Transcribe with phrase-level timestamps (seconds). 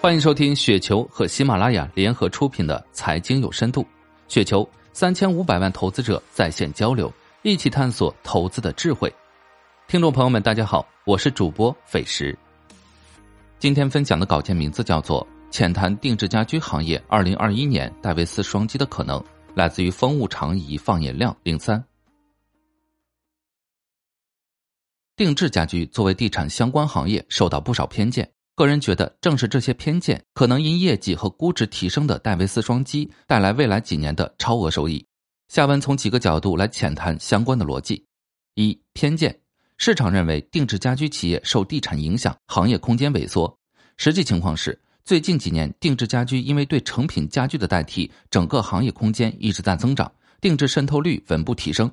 [0.00, 3.82] 欢迎收听雪球和喜马拉雅联合出品的《财经有深度》，
[4.28, 9.12] 雪球三千五百万投资者在线交流，一起探索投资的智慧。
[9.88, 12.38] 听众朋友们，大家好，我是主播斐石。
[13.58, 19.18] 今天分享的稿件名字叫做《浅谈定制家居行业二零二一年戴维斯双击的可能》，
[19.52, 21.84] 来自于风物长宜放眼量零三。
[25.16, 28.30] 定制家居作为地产相关行业，受到不少偏见。
[28.58, 35.06] 个人觉得，正是这些偏见，可能因业绩和估值提升的戴维斯双击，带来未来几年的超额收益。
[35.46, 38.04] 下文从几个角度来浅谈相关的逻辑：
[38.56, 39.38] 一、偏见，
[39.76, 43.56] 市场认为定制家居企业受地产影响，行业空间萎缩。
[43.96, 51.88] 实际情况是，最近几年定制家居因为对成品家具的代替，整个行业空间一直在增长，定制渗透率稳步提升。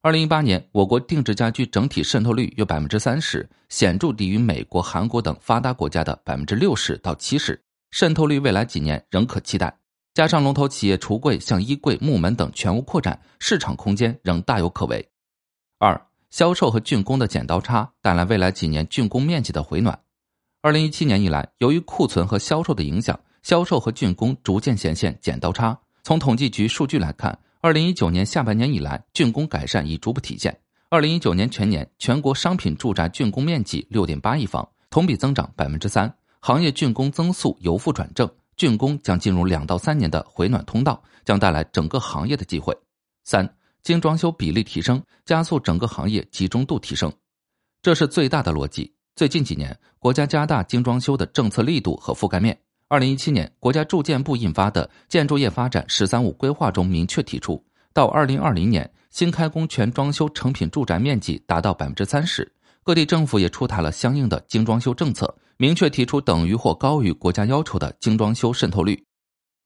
[0.00, 7.60] 二零一八年，我国定制家居整体渗透率约百分之三十，显著低于美国、韩国等发达国家的百分之六十到七十。
[7.90, 9.76] 渗透率未来几年仍可期待。
[10.14, 15.04] 加上龙头企业橱柜向衣柜、木门等全屋扩展，市场空间仍大有可为。
[15.80, 19.98] 二、销售和竣工的剪刀差带来未来几年竣工面积的回暖。
[20.62, 25.76] 二零一七年以来，由于库存和销售的影响，销售和竣工逐渐显现剪刀差。
[26.04, 27.36] 从统计局数据来看。
[27.60, 30.56] 二零一九年下半年以来，竣工改善已逐步体现。
[30.90, 42.72] 二零一九年全年，全国商品住宅竣工面积六点八亿方，同比增长百分之三，行业竣工增速由负转正，竣工将进入两到三年的回暖通道，将带来整个行业的机会。
[43.24, 47.12] 三，精装修比例提升，加速整个行业集中度提升，
[47.82, 48.94] 这是最大的逻辑。
[49.16, 52.56] 最近几年，国家加大精装修的政策力度和覆盖面。
[52.90, 62.50] 二零一七年，国家住建部印发的《建筑业发展“十三五”规划》中明确提出，到二零二零年，新开工全装修成品住宅面积达到百分之三十。
[62.82, 69.04] 各地政府也出台了相应的精装修政策，明确提出等于或高于国家要求的精装修渗透率。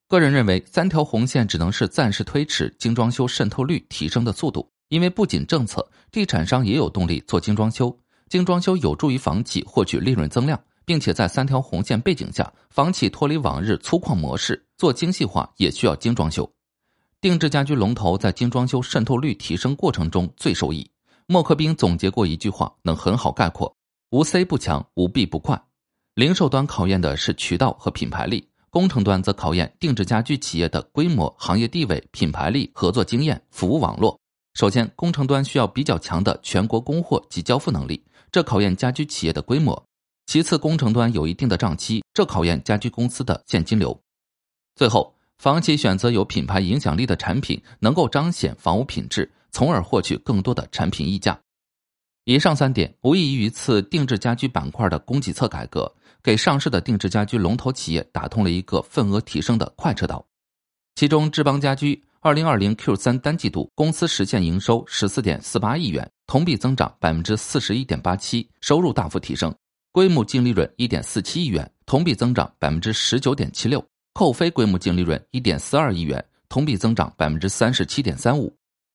[0.08, 7.96] 个人认为，三条红线只能是暂时推迟精装修渗透率提升的速度，因为不仅政策，地产商也有动力做精装修，
[8.28, 10.60] 精装修有助于房企获取利润增量。
[10.92, 16.46] 并且在三条红线背景下，房企脱离往日粗犷模式，做精细化也需要精装修。
[17.18, 20.86] 定制家居龙头在精装修渗透率提升过程中最受益。
[21.26, 23.74] 默克兵总结过一句话，能很好概括：
[24.10, 25.58] 无 C 不强，无 B 不快。
[26.14, 34.20] 零售端考验的是渠道和品牌力，工程端则考验定制家居企业的规模、行业地位、品牌力、合作经验、服务网络。
[34.52, 39.82] 首先，工程端需要比较强的全国供货及交付能力，这考验家居企业的规模。
[40.32, 44.02] 其次，工程端有一定的账期，这考验家居公司的现金流。
[44.74, 51.38] 最后，房企选择有品牌影响力的产品，能够彰显房屋品质，从而获取更多的产品溢价。
[52.24, 60.24] 以上三点无异于一次定制家居板块的供给侧改革，给上市的定制家居龙头企业打通了一个份额提升的快车道。
[60.94, 69.54] 其中，智邦家居二零二零 Q 三单季度公司实现营收十四点四八亿元，同比增长百分之四十一点八七，收入大幅提升。
[69.92, 73.78] 规模净利润一点四七亿元，同比增长百分之十九点七六；
[74.14, 78.50] 扣非规模净利润一点四二亿元，同比增长百分之三十七点三五。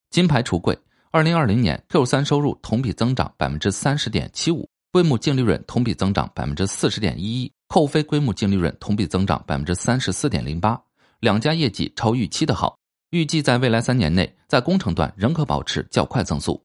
[0.10, 0.76] 金牌橱柜
[1.12, 10.82] 二零二零年 Q 三收入同比增长百分之三十点七五，规模净利润同比增长百分之四十点一一，扣非规模净利润同比增长百分之三十四点零八。
[11.20, 12.76] 两家业绩超预期的好，
[13.12, 16.60] 预计在未来三年内，在工程端仍可保持较快增速。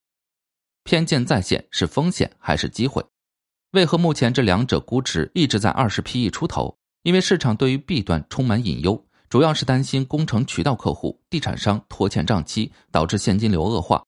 [0.84, 3.04] 偏见在线是风险还是机会？
[3.72, 6.76] 为何目前这两者估值一直在二十 P E 出头？
[7.04, 14.04] 因为市场对于 B 端充满隐忧，主要是担心工程渠道客户、地产商拖欠账期，导致现金流恶化。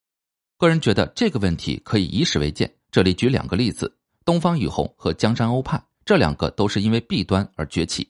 [0.59, 3.91] 个人觉得这个问题可以以史为鉴，这里举两个例子：
[4.23, 8.07] 东方雨虹和江山欧派，这两个都是因为 B 端而崛起。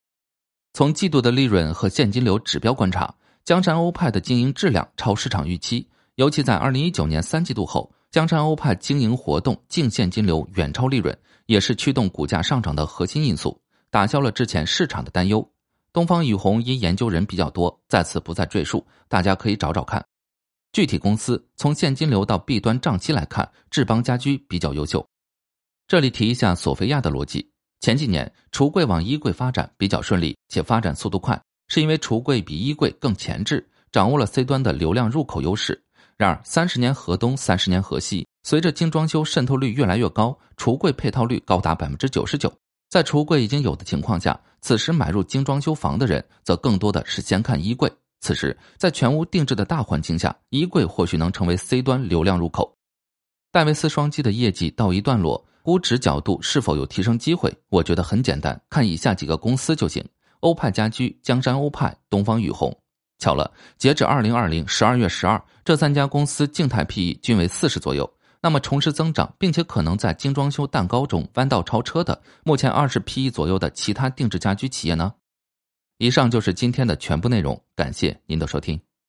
[0.72, 5.86] 从季度的利润和现金流指标观察，江山欧派的经营质量超市场预期，
[6.16, 11.18] 尤其在二零一九年三季度后，江山欧派经营活动净现金流远超利润。
[11.46, 13.60] 也是驱动股价上涨的核心因素，
[13.90, 15.44] 打消了之前市场的担忧。
[15.92, 20.06] 东方雨虹因研究人比较多，在此不再赘述，大家可以找找看。
[20.72, 25.04] 具体公司从现金流到 B 端账期来看，志邦家居比较优秀。
[25.88, 27.50] 这里提一下索菲亚的逻辑：
[27.80, 35.83] 前几年橱柜往衣柜发展比较顺利，且发展速度快，是因为橱柜比衣柜更前置，掌握了 C 端的流量入口优势。
[36.16, 38.26] 然而三十年河东，三十年河西。
[38.42, 42.52] 随着精装修渗透率越来越高，橱柜配套率高达百分之九十九。
[42.90, 47.90] 在橱柜已经有的情况下，此时买入精装修房的人，则更多的是先看衣柜。
[48.20, 52.74] 此时，在全屋定制的大环境下，衣柜或许能成为 C 端流量入口。
[53.50, 57.52] 戴维斯双击的业绩到一段落，估值角度是否有提升机会？
[57.70, 60.04] 我觉得很简单，看以下几个公司就行：
[60.40, 62.74] 欧派家居、江山欧派、东方雨虹。
[63.18, 68.12] 巧了，截止二零二零十二月十二，这三家公司静态 PE 均为四十左右。
[68.40, 75.14] 那么重拾增长，并且可能在精装修蛋糕中弯道超车的，目前二十 PE 左右的其他定制家居企业呢？
[75.96, 78.78] 以上就是今天的全部内容，感谢您的收听。